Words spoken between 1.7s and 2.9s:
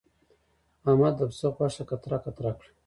قطره قطره کړه.